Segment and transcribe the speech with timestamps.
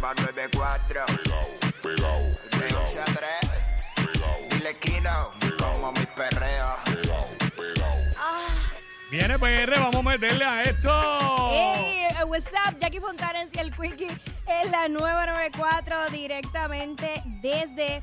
[0.00, 1.04] nueva 94.
[1.06, 1.46] Pegao,
[1.82, 3.16] pegao, De pegao, 11 a 3.
[3.94, 6.76] pegao, Dile Kino, como mi perreo.
[6.84, 7.26] pegao,
[7.56, 7.96] pegao.
[9.10, 11.50] Viene PR, vamos a meterle a esto.
[11.50, 12.78] Hey, eh, what's up?
[12.80, 14.08] Jackie Fontanes y el Quickie
[14.46, 18.02] en la 994 directamente desde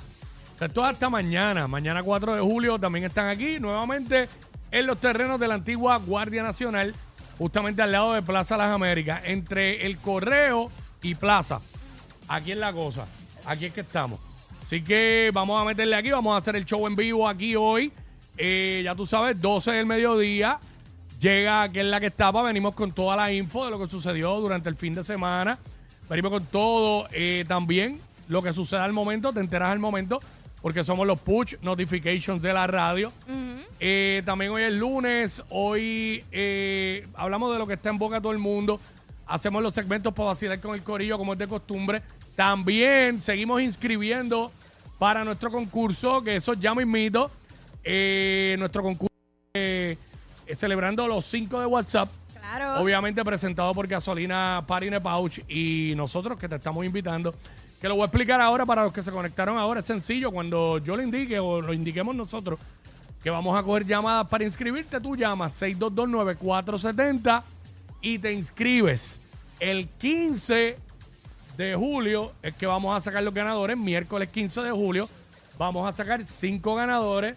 [0.60, 1.66] Esto es hasta mañana.
[1.66, 4.28] Mañana 4 de julio también están aquí nuevamente
[4.70, 6.94] en los terrenos de la antigua Guardia Nacional,
[7.36, 10.70] justamente al lado de Plaza Las Américas, entre el Correo
[11.02, 11.60] y Plaza.
[12.28, 13.06] Aquí es la cosa.
[13.44, 14.20] Aquí es que estamos.
[14.64, 16.12] Así que vamos a meterle aquí.
[16.12, 17.92] Vamos a hacer el show en vivo aquí hoy.
[18.38, 20.60] Eh, ya tú sabes, 12 del mediodía.
[21.22, 22.42] Llega que es la que estaba.
[22.42, 25.56] Venimos con toda la info de lo que sucedió durante el fin de semana.
[26.10, 29.32] Venimos con todo eh, también lo que sucede al momento.
[29.32, 30.18] Te enteras al momento
[30.60, 33.12] porque somos los push notifications de la radio.
[33.78, 35.44] Eh, también hoy es lunes.
[35.50, 38.80] Hoy eh, hablamos de lo que está en boca de todo el mundo.
[39.24, 42.02] Hacemos los segmentos para vacilar con el corillo como es de costumbre.
[42.34, 44.50] También seguimos inscribiendo
[44.98, 47.30] para nuestro concurso, que eso ya mismito.
[47.84, 49.11] Eh, nuestro concurso
[50.54, 52.08] celebrando los 5 de WhatsApp.
[52.38, 52.82] Claro.
[52.82, 57.34] Obviamente presentado por Gasolina Parine Pouch y nosotros que te estamos invitando.
[57.80, 59.80] Que lo voy a explicar ahora para los que se conectaron ahora.
[59.80, 62.58] Es sencillo, cuando yo lo indique o lo indiquemos nosotros,
[63.22, 67.42] que vamos a coger llamadas para inscribirte, tú llamas 6229470
[68.00, 69.20] y te inscribes.
[69.58, 70.76] El 15
[71.56, 73.76] de julio es que vamos a sacar los ganadores.
[73.76, 75.08] Miércoles 15 de julio
[75.58, 77.36] vamos a sacar cinco ganadores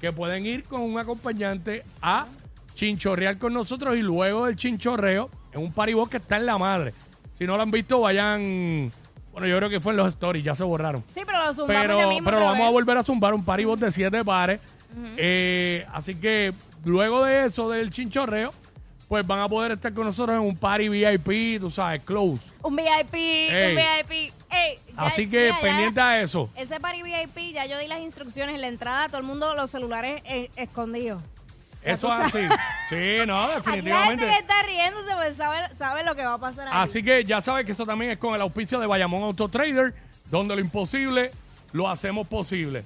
[0.00, 2.26] que pueden ir con un acompañante a
[2.74, 6.94] chinchorrear con nosotros y luego del chinchorreo en un paribos que está en la madre.
[7.34, 8.90] Si no lo han visto, vayan.
[9.32, 11.04] Bueno, yo creo que fue en los stories, ya se borraron.
[11.14, 13.44] Sí, pero lo zumbamos ya Pero, mismo pero lo vamos a volver a zumbar un
[13.44, 14.60] paribos de siete pares.
[15.16, 16.52] Eh, así que
[16.84, 18.50] luego de eso, del chinchorreo,
[19.08, 22.52] pues van a poder estar con nosotros en un party VIP, tú sabes, close.
[22.62, 23.76] Un VIP, Ey.
[23.76, 24.32] un VIP.
[24.50, 26.50] Ey, ya- Así que ya- pendiente a eso.
[26.56, 29.70] Ese party VIP, ya yo di las instrucciones en la entrada, todo el mundo los
[29.70, 31.22] celulares eh, escondidos.
[31.82, 32.46] Eso es así.
[32.88, 34.26] Sí, no, Aquí la gente definitivamente.
[34.26, 36.74] que está riéndose pues sabe, sabe lo que va a pasar ahí.
[36.74, 39.94] Así que ya sabes que eso también es con el auspicio de Bayamón Auto Trader,
[40.30, 41.30] donde lo imposible
[41.72, 42.84] lo hacemos posible.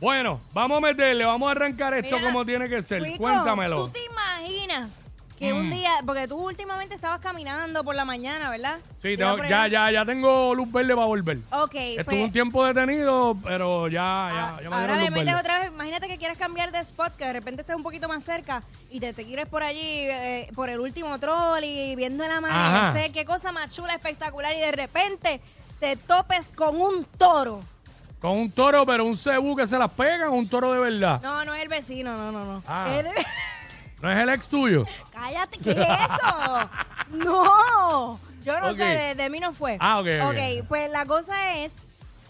[0.00, 3.16] Bueno, vamos a meterle, vamos a arrancar esto Mira, como tiene que ser.
[3.16, 3.86] Cuéntamelo.
[3.86, 5.03] ¿Tú te imaginas
[5.38, 5.72] que un Mm.
[5.72, 8.78] día, porque tú últimamente estabas caminando por la mañana, ¿verdad?
[8.98, 11.38] Sí, tengo- ya, ya, ya tengo luz verde para volver.
[11.50, 15.58] Ok, Estuve pues, un tiempo detenido, pero ya, ya, ya me ahora le metes otra
[15.60, 15.68] vez.
[15.72, 19.00] Imagínate que quieres cambiar de spot, que de repente estés un poquito más cerca y
[19.00, 22.38] te, te quieres por allí, eh, por el último troll y viendo el Ajá.
[22.38, 23.12] amanecer.
[23.12, 24.54] Qué cosa más chula, espectacular.
[24.54, 25.40] Y de repente
[25.80, 27.60] te topes con un toro.
[28.20, 31.20] Con un toro, pero un cebú que se las pega, un toro de verdad.
[31.22, 32.62] No, no es el vecino, no, no, no.
[32.66, 32.88] Ah.
[32.94, 33.12] Eres-
[34.04, 34.84] ¿No es el ex tuyo?
[35.12, 36.70] Cállate, ¿qué es eso?
[37.24, 38.76] no, yo no Ok.
[38.76, 39.76] sé, de, de mí no fue.
[39.80, 40.28] Ah, ok, ok.
[40.30, 41.72] Ok, pues la cosa es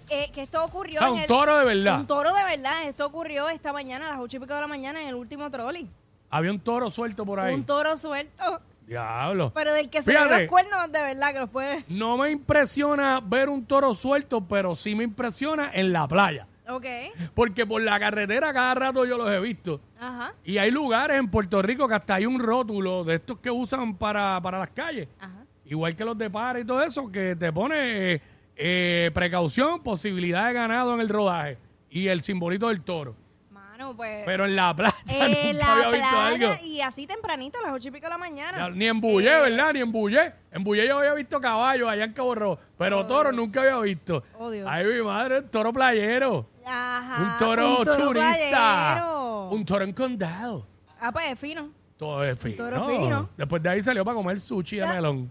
[0.09, 1.01] eh, que esto ocurrió.
[1.03, 2.01] Ah, en un el- toro de verdad.
[2.01, 2.85] Un toro de verdad.
[2.87, 5.51] Esto ocurrió esta mañana, a las ocho y pico de la mañana, en el último
[5.51, 5.89] trolley.
[6.31, 7.55] Había un toro suelto por ahí.
[7.55, 8.61] Un toro suelto.
[8.87, 9.51] Diablo.
[9.55, 10.41] Pero del que se le Fíjate.
[10.43, 11.85] los cuernos, de verdad que los puede.
[11.89, 16.47] No me impresiona ver un toro suelto, pero sí me impresiona en la playa.
[16.69, 16.87] Ok.
[17.35, 19.81] Porque por la carretera cada rato yo los he visto.
[20.01, 20.33] Ajá.
[20.45, 23.97] Y hay lugares en Puerto Rico que hasta hay un rótulo de estos que usan
[23.97, 25.09] para, para las calles.
[25.21, 25.45] Ajá.
[25.67, 28.21] Igual que los de para y todo eso, que te pone eh,
[28.57, 31.59] eh, precaución, posibilidad de ganado en el rodaje.
[31.91, 33.15] Y el simbolito del toro.
[33.51, 34.23] Mano, pues.
[34.25, 36.65] Pero en la playa en nunca la había visto playa algo.
[36.65, 38.57] y así tempranito, a las ocho y pico de la mañana.
[38.59, 39.73] Ya, Ni en Bullé, Eh, ¿verdad?
[39.75, 40.33] Ni en Bullé.
[40.53, 43.35] En Bullé yo había visto caballos allá en Cabo Rojo, pero Oh, Dios.
[43.35, 44.23] nunca había visto.
[44.39, 44.67] Oh, Dios.
[44.71, 46.47] Ay, mi madre, toro playero.
[46.67, 47.23] Ajá.
[47.23, 49.11] un toro un toro turista.
[49.51, 50.67] Un toro en condado.
[51.01, 51.71] Ah, pues es fino.
[51.97, 52.57] Todo es fino.
[52.57, 53.31] toro fino.
[53.37, 55.31] Después de ahí salió para comer sushi de melón.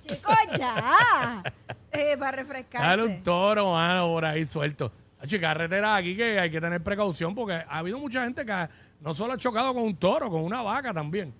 [0.00, 1.42] Chicos, ya.
[1.92, 2.86] eh, para refrescarse.
[2.86, 4.92] Dale un toro, mano, por ahí suelto.
[5.18, 8.68] Hay carreteras aquí que hay que tener precaución porque ha habido mucha gente que
[9.00, 11.32] no solo ha chocado con un toro, con una vaca también.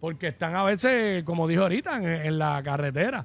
[0.00, 3.24] Porque están a veces, como dijo ahorita, en, en la carretera.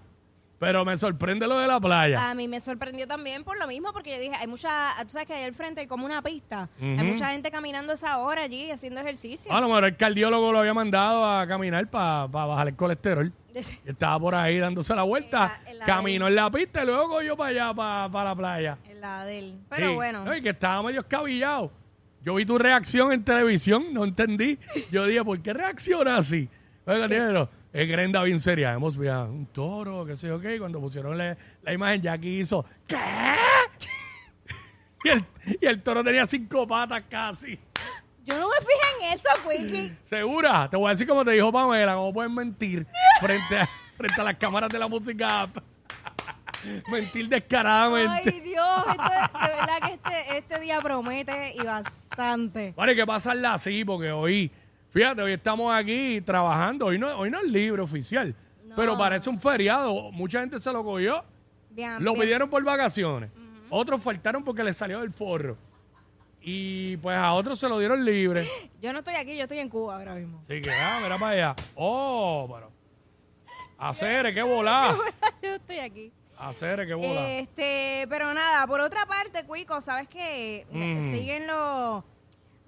[0.59, 2.29] Pero me sorprende lo de la playa.
[2.29, 5.25] A mí me sorprendió también por lo mismo, porque yo dije, hay mucha, tú sabes
[5.27, 6.67] que ahí al frente hay como una pista.
[6.81, 9.51] Hay mucha gente caminando a esa hora allí haciendo ejercicio.
[9.53, 13.31] A lo mejor el cardiólogo lo había mandado a caminar para bajar el colesterol.
[13.85, 16.85] Estaba por ahí dándose la vuelta, En la- en la caminó en la pista y
[16.87, 17.73] luego cogió para allá,
[18.11, 18.77] para, la playa.
[18.89, 19.59] En la de él.
[19.69, 19.95] Pero Sí.
[19.95, 20.25] bueno.
[20.25, 21.71] No, y que estaba medio escabillado.
[22.21, 24.59] Yo vi tu reacción en televisión, no entendí.
[24.91, 26.49] Yo dije, ¿por qué reacciona así?
[26.85, 27.07] Oiga,
[27.71, 28.73] Es Grenda bien seria.
[28.73, 30.55] Hemos visto un toro, qué sé yo qué.
[30.55, 32.97] y Cuando pusieron la, la imagen, Jackie hizo, ¿qué?
[35.03, 35.25] y, el,
[35.61, 37.59] y el toro tenía cinco patas casi.
[38.25, 39.97] Yo no me fijé en eso, Quickie.
[40.05, 40.67] ¿Segura?
[40.69, 42.85] Te voy a decir como te dijo Pamela, cómo pueden mentir
[43.19, 43.67] frente a,
[43.97, 45.41] frente a las cámaras de la música.
[45.43, 45.57] app.
[46.91, 48.11] mentir descaradamente.
[48.29, 48.85] Ay, Dios.
[48.89, 52.73] este- de verdad que este, este día promete y bastante.
[52.75, 54.51] Vale, hay que pasarla así porque hoy,
[54.89, 56.87] fíjate, hoy estamos aquí trabajando.
[56.87, 58.35] Hoy no, hoy no es libre oficial,
[58.75, 60.11] pero parece un feriado.
[60.11, 61.23] Mucha gente se lo cogió.
[61.71, 62.23] Bien, Lo bien.
[62.23, 63.29] pidieron por vacaciones.
[63.69, 65.57] Otros faltaron porque les salió del forro.
[66.41, 68.47] Y pues a otros se lo dieron libre.
[68.81, 70.39] Yo no estoy aquí, yo estoy en Cuba ahora mismo.
[70.41, 71.55] Así que, ah, mira para allá.
[71.75, 72.71] Oh, pero.
[73.77, 74.95] Hacer, qué volá.
[75.41, 76.11] yo estoy aquí.
[76.37, 77.29] Hacer, qué volá.
[77.33, 80.65] Este, pero nada, por otra parte, Cuico, ¿sabes qué?
[80.71, 81.11] Mm.
[81.11, 82.03] Siguen los,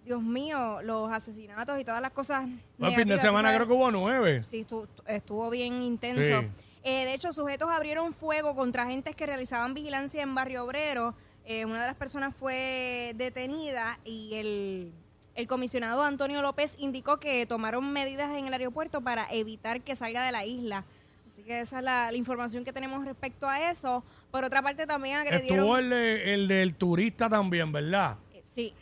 [0.04, 2.48] Dios mío, los asesinatos y todas las cosas.
[2.80, 4.44] el fin de semana ¿tú creo que hubo nueve.
[4.44, 6.42] Sí, estuvo, estuvo bien intenso.
[6.42, 6.48] Sí.
[6.84, 11.14] Eh, de hecho, sujetos abrieron fuego contra agentes que realizaban vigilancia en Barrio Obrero.
[11.46, 14.92] Eh, una de las personas fue detenida y el,
[15.36, 20.26] el comisionado Antonio López indicó que tomaron medidas en el aeropuerto para evitar que salga
[20.26, 20.84] de la isla.
[21.32, 24.04] Así que esa es la, la información que tenemos respecto a eso.
[24.32, 25.60] Por otra parte, también agredieron...
[25.60, 28.18] Estuvo el, de- el del turista también, ¿verdad?
[28.34, 28.74] Eh, Sí,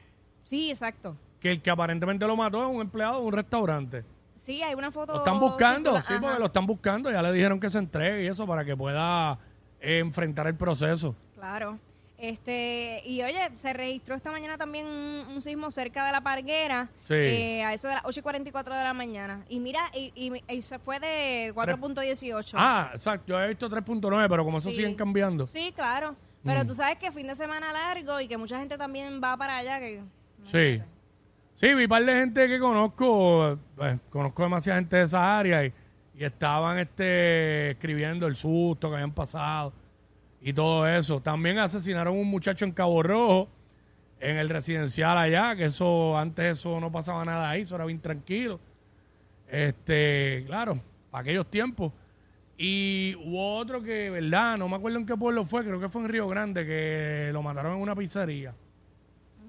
[0.50, 1.16] sí, exacto.
[1.40, 4.04] Que el que aparentemente lo mató es un empleado de un restaurante.
[4.36, 5.13] Sí, hay una foto...
[5.13, 6.22] Lo están buscando, circula- sí, Ajá.
[6.22, 7.12] porque lo están buscando.
[7.12, 9.38] Ya le dijeron que se entregue y eso para que pueda
[9.81, 11.16] eh, enfrentar el proceso.
[11.36, 11.78] Claro.
[12.18, 16.90] Este, y oye, se registró esta mañana también un, un sismo cerca de la Parguera,
[17.00, 17.13] Sí.
[17.13, 19.46] eh, a eso de las 8 y 44 de la mañana.
[19.48, 22.54] Y mira, y, y- y se fue de 4.18.
[22.57, 23.25] Ah, exacto.
[23.28, 24.75] Yo he visto 3.9, pero como eso Sí.
[24.78, 25.48] siguen cambiando.
[25.48, 26.16] Sí, claro.
[26.44, 26.68] Pero Mm.
[26.68, 29.80] tú sabes que fin de semana largo y que mucha gente también va para allá.
[29.80, 30.01] Que,
[30.44, 30.81] Sí.
[31.59, 35.65] Sí, vi un par de gente que conozco, eh, conozco demasiada gente de esa área
[35.65, 35.74] y,
[36.15, 39.74] estaban este, escribiendo el susto que habían pasado
[40.41, 41.21] y todo eso.
[41.21, 43.50] También asesinaron un muchacho en Cabo Rojo,
[44.21, 48.00] en el residencial allá, que eso, antes eso no pasaba nada ahí, eso era bien
[48.00, 48.59] tranquilo.
[49.50, 50.80] Este, claro,
[51.12, 51.91] para aquellos tiempos.
[52.57, 54.57] Y hubo otro que, ¿verdad?
[54.57, 57.41] No me acuerdo en qué pueblo fue, creo que fue en Río Grande, que lo
[57.41, 58.53] mataron en una pizzería.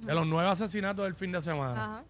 [0.01, 1.85] De los nueve asesinatos del fin de semana.
[1.85, 2.05] Ajá.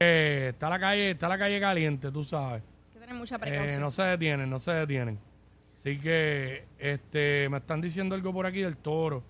[0.00, 2.62] Eh, está la calle, está la calle caliente, tú sabes.
[2.62, 3.80] Hay que tener mucha Eh, precaución.
[3.80, 5.18] no se detienen, no se detienen.
[5.78, 9.22] Así que, este, me están diciendo algo por aquí del toro.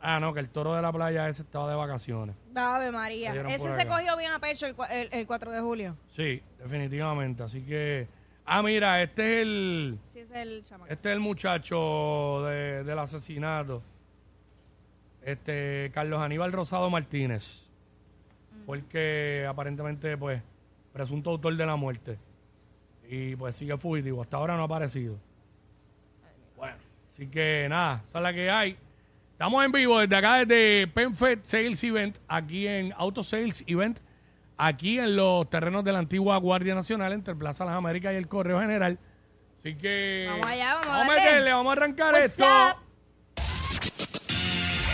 [0.00, 2.34] Ah, no, que el toro de la playa ese estaba de vacaciones.
[2.54, 3.34] Ave María.
[3.48, 5.96] Ese se cogió bien a pecho el, el- el 4 de julio.
[6.08, 7.42] Sí, definitivamente.
[7.42, 8.08] Así que,
[8.46, 10.90] ah, mira, este es el, Sí, es el chamaco.
[10.90, 13.82] este es el muchacho de- del asesinato.
[15.22, 17.68] Este, Carlos Aníbal Rosado Martínez.
[18.66, 20.42] Fue el que aparentemente, pues,
[20.92, 22.18] presunto autor de la muerte.
[23.08, 24.22] Y pues sigue fugitivo.
[24.22, 25.16] Hasta ahora no ha aparecido.
[26.56, 26.76] Bueno,
[27.08, 28.76] así que nada, esa es la que hay.
[29.32, 33.98] Estamos en vivo desde acá, desde PenFed Sales Event, aquí en Auto Sales Event,
[34.58, 38.28] aquí en los terrenos de la antigua Guardia Nacional, entre Plaza Las Américas y el
[38.28, 38.98] Correo General.
[39.58, 40.26] Así que.
[40.28, 42.44] Vamos allá, vamos a Vamos a meterle, vamos a arrancar What's esto.
[42.44, 42.79] up?